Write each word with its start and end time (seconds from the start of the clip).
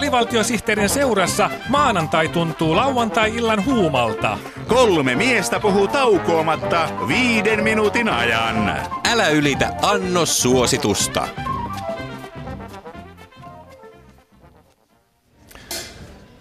Alivaltiosihteerin 0.00 0.88
seurassa 0.88 1.50
maanantai 1.68 2.28
tuntuu 2.28 2.76
lauantai-illan 2.76 3.64
huumalta. 3.64 4.38
Kolme 4.68 5.14
miestä 5.14 5.60
puhuu 5.60 5.88
taukoamatta 5.88 6.88
viiden 7.08 7.64
minuutin 7.64 8.08
ajan. 8.08 8.76
Älä 9.10 9.28
ylitä 9.28 9.74
annos 9.82 10.42
suositusta. 10.42 11.28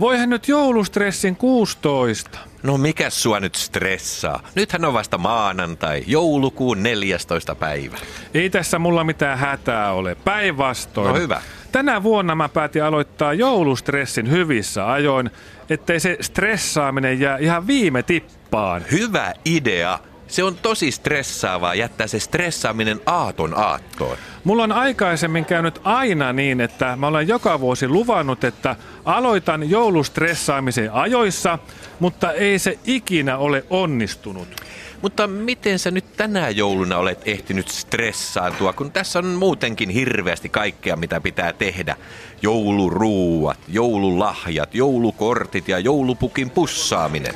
Voihan 0.00 0.30
nyt 0.30 0.48
joulustressin 0.48 1.36
16. 1.36 2.38
No 2.62 2.78
mikä 2.78 3.10
sua 3.10 3.40
nyt 3.40 3.54
stressaa? 3.54 4.42
Nythän 4.54 4.84
on 4.84 4.94
vasta 4.94 5.18
maanantai, 5.18 6.04
joulukuun 6.06 6.82
14. 6.82 7.54
päivä. 7.54 7.96
Ei 8.34 8.50
tässä 8.50 8.78
mulla 8.78 9.04
mitään 9.04 9.38
hätää 9.38 9.92
ole. 9.92 10.14
Päinvastoin. 10.14 11.08
No 11.08 11.14
hyvä. 11.14 11.40
Tänä 11.76 12.02
vuonna 12.02 12.34
mä 12.34 12.48
päätin 12.48 12.84
aloittaa 12.84 13.32
joulustressin 13.32 14.30
hyvissä 14.30 14.92
ajoin, 14.92 15.30
ettei 15.70 16.00
se 16.00 16.16
stressaaminen 16.20 17.20
jää 17.20 17.38
ihan 17.38 17.66
viime 17.66 18.02
tippaan. 18.02 18.82
Hyvä 18.90 19.32
idea. 19.44 19.98
Se 20.28 20.44
on 20.44 20.54
tosi 20.54 20.90
stressaavaa 20.90 21.74
jättää 21.74 22.06
se 22.06 22.20
stressaaminen 22.20 23.00
aaton 23.06 23.54
aattoon. 23.58 24.18
Mulla 24.44 24.62
on 24.62 24.72
aikaisemmin 24.72 25.44
käynyt 25.44 25.80
aina 25.84 26.32
niin, 26.32 26.60
että 26.60 26.96
mä 26.96 27.06
olen 27.06 27.28
joka 27.28 27.60
vuosi 27.60 27.88
luvannut, 27.88 28.44
että 28.44 28.76
aloitan 29.04 29.70
joulustressaamisen 29.70 30.92
ajoissa, 30.92 31.58
mutta 32.00 32.32
ei 32.32 32.58
se 32.58 32.78
ikinä 32.84 33.36
ole 33.38 33.64
onnistunut. 33.70 34.65
Mutta 35.02 35.26
miten 35.26 35.78
sä 35.78 35.90
nyt 35.90 36.16
tänä 36.16 36.50
jouluna 36.50 36.98
olet 36.98 37.28
ehtinyt 37.28 37.68
stressaantua, 37.68 38.72
kun 38.72 38.92
tässä 38.92 39.18
on 39.18 39.26
muutenkin 39.26 39.90
hirveästi 39.90 40.48
kaikkea, 40.48 40.96
mitä 40.96 41.20
pitää 41.20 41.52
tehdä. 41.52 41.96
Jouluruuat, 42.42 43.58
joululahjat, 43.68 44.74
joulukortit 44.74 45.68
ja 45.68 45.78
joulupukin 45.78 46.50
pussaaminen. 46.50 47.34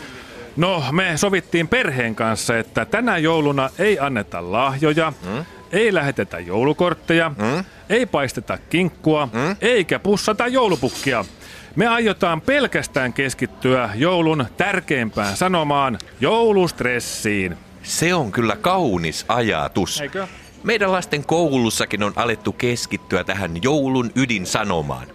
No, 0.57 0.84
me 0.93 1.12
sovittiin 1.17 1.69
perheen 1.69 2.15
kanssa, 2.15 2.59
että 2.59 2.84
tänä 2.84 3.19
jouluna 3.19 3.71
ei 3.79 3.99
anneta 3.99 4.53
lahjoja, 4.53 5.12
mm? 5.27 5.45
ei 5.73 5.95
lähetetä 5.95 6.39
joulukortteja, 6.39 7.29
mm? 7.29 7.65
ei 7.89 8.06
paisteta 8.06 8.59
kinkkua, 8.71 9.27
mm? 9.33 9.56
eikä 9.61 9.99
pussata 9.99 10.47
joulupukkia. 10.47 11.25
Me 11.77 11.87
aiotaan 11.87 12.41
pelkästään 12.41 13.13
keskittyä 13.13 13.91
joulun 13.95 14.47
tärkeimpään 14.57 15.37
sanomaan, 15.37 15.99
joulustressiin. 16.21 17.57
Se 17.83 18.15
on 18.15 18.33
kyllä 18.33 18.57
kaunis 18.57 19.25
ajatus. 19.29 20.01
Eikö? 20.01 20.27
Meidän 20.65 20.93
lasten 20.93 21.25
koulussakin 21.25 22.03
on 22.03 22.12
alettu 22.17 22.53
keskittyä 22.53 23.25
tähän 23.25 23.62
joulun 23.62 24.11
ydinsanomaan. 24.15 25.07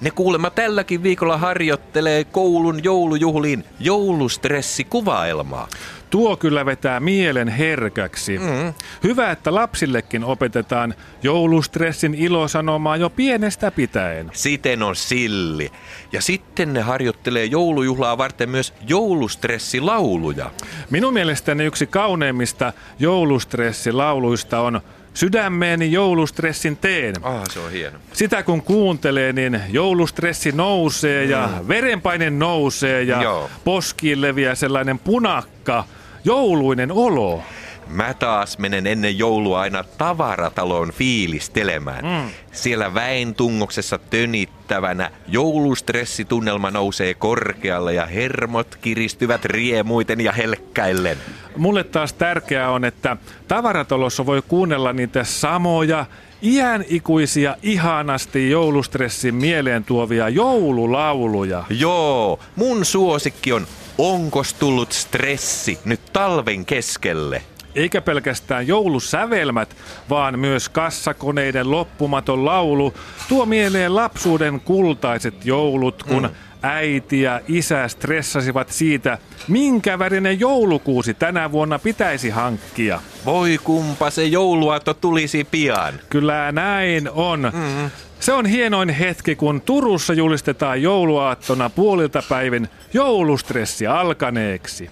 Ne 0.00 0.10
kuulemma 0.10 0.50
tälläkin 0.50 1.02
viikolla 1.02 1.38
harjoittelee 1.38 2.24
koulun 2.24 2.84
joulujuhliin 2.84 3.64
joulustressikuvaelmaa. 3.80 5.68
Tuo 6.10 6.36
kyllä 6.36 6.66
vetää 6.66 7.00
mielen 7.00 7.48
herkäksi. 7.48 8.38
Mm. 8.38 8.74
Hyvä, 9.02 9.30
että 9.30 9.54
lapsillekin 9.54 10.24
opetetaan 10.24 10.94
joulustressin 11.22 12.14
ilosanomaa 12.14 12.96
jo 12.96 13.10
pienestä 13.10 13.70
pitäen. 13.70 14.30
Siten 14.32 14.82
on 14.82 14.96
silli. 14.96 15.72
Ja 16.12 16.22
sitten 16.22 16.72
ne 16.72 16.80
harjoittelee 16.80 17.44
joulujuhlaa 17.44 18.18
varten 18.18 18.50
myös 18.50 18.74
joulustressilauluja. 18.88 20.50
Minun 20.90 21.14
mielestäni 21.14 21.64
yksi 21.64 21.86
kauneimmista 21.86 22.72
joulustressilauluista 22.98 24.60
on 24.60 24.80
Sydämeeni 25.14 25.92
joulustressin 25.92 26.76
teen. 26.76 27.14
Ah, 27.22 27.42
se 27.50 27.60
on 27.60 27.70
hieno. 27.70 27.98
Sitä 28.12 28.42
kun 28.42 28.62
kuuntelee, 28.62 29.32
niin 29.32 29.60
joulustressi 29.68 30.52
nousee 30.52 31.24
ja 31.24 31.48
verenpaine 31.68 32.30
nousee 32.30 33.02
ja 33.02 33.22
Joo. 33.22 33.50
poskiin 33.64 34.20
leviää 34.20 34.54
sellainen 34.54 34.98
punakka, 34.98 35.84
jouluinen 36.24 36.92
olo. 36.92 37.42
Mä 37.90 38.14
taas 38.14 38.58
menen 38.58 38.86
ennen 38.86 39.18
joulua 39.18 39.60
aina 39.60 39.84
tavarataloon 39.98 40.92
fiilistelemään. 40.92 42.04
Mm. 42.04 42.30
Siellä 42.52 42.94
väen 42.94 43.34
tungoksessa 43.34 43.98
tönittävänä 43.98 45.10
joulustressitunnelma 45.28 46.70
nousee 46.70 47.14
korkealle 47.14 47.94
ja 47.94 48.06
hermot 48.06 48.78
kiristyvät 48.82 49.44
riemuiten 49.44 50.20
ja 50.20 50.32
helkkäillen. 50.32 51.16
Mulle 51.56 51.84
taas 51.84 52.12
tärkeää 52.12 52.70
on, 52.70 52.84
että 52.84 53.16
tavaratalossa 53.48 54.26
voi 54.26 54.42
kuunnella 54.48 54.92
niitä 54.92 55.24
samoja 55.24 56.06
iän 56.42 56.84
ikuisia 56.88 57.56
ihanasti 57.62 58.50
joulustressin 58.50 59.34
mieleen 59.34 59.84
tuovia 59.84 60.28
joululauluja. 60.28 61.64
Joo, 61.70 62.38
mun 62.56 62.84
suosikki 62.84 63.52
on 63.52 63.66
Onkos 64.02 64.54
tullut 64.54 64.92
stressi 64.92 65.78
nyt 65.84 66.00
talven 66.12 66.66
keskelle? 66.66 67.42
Eikä 67.74 68.00
pelkästään 68.00 68.66
joulusävelmät, 68.66 69.76
vaan 70.10 70.38
myös 70.38 70.68
kassakoneiden 70.68 71.70
loppumaton 71.70 72.44
laulu 72.44 72.94
tuo 73.28 73.46
mieleen 73.46 73.94
lapsuuden 73.94 74.60
kultaiset 74.60 75.46
joulut, 75.46 76.02
kun 76.02 76.22
mm. 76.22 76.30
äiti 76.62 77.22
ja 77.22 77.40
isä 77.48 77.88
stressasivat 77.88 78.68
siitä, 78.68 79.18
minkä 79.48 79.98
värinen 79.98 80.40
joulukuusi 80.40 81.14
tänä 81.14 81.52
vuonna 81.52 81.78
pitäisi 81.78 82.30
hankkia. 82.30 83.00
Voi 83.24 83.58
kumpa 83.64 84.10
se 84.10 84.24
jouluaatto 84.24 84.94
tulisi 84.94 85.44
pian. 85.50 86.00
Kyllä 86.10 86.52
näin 86.52 87.10
on. 87.10 87.40
Mm. 87.40 87.90
Se 88.20 88.32
on 88.32 88.46
hienoin 88.46 88.88
hetki, 88.88 89.36
kun 89.36 89.60
Turussa 89.60 90.12
julistetaan 90.12 90.82
jouluaattona 90.82 91.70
puolilta 91.70 92.22
päivin 92.28 92.68
joulustressi 92.94 93.86
alkaneeksi. 93.86 94.90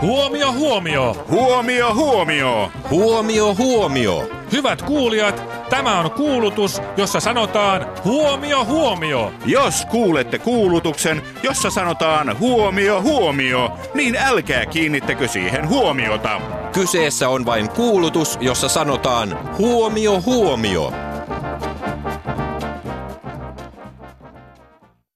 Huomio, 0.00 0.52
huomio! 0.52 1.26
Huomio, 1.30 1.94
huomio! 1.94 2.70
Huomio, 2.90 3.54
huomio! 3.54 4.30
Hyvät 4.52 4.82
kuulijat, 4.82 5.42
tämä 5.70 6.00
on 6.00 6.10
kuulutus, 6.10 6.82
jossa 6.96 7.20
sanotaan 7.20 7.86
huomio, 8.04 8.64
huomio. 8.64 9.32
Jos 9.46 9.86
kuulette 9.86 10.38
kuulutuksen, 10.38 11.22
jossa 11.42 11.70
sanotaan 11.70 12.38
huomio, 12.38 13.02
huomio, 13.02 13.78
niin 13.94 14.16
älkää 14.16 14.66
kiinnittäkö 14.66 15.28
siihen 15.28 15.68
huomiota. 15.68 16.40
Kyseessä 16.76 17.28
on 17.28 17.46
vain 17.46 17.68
kuulutus, 17.68 18.38
jossa 18.40 18.68
sanotaan 18.68 19.56
huomio, 19.58 20.22
huomio. 20.26 21.05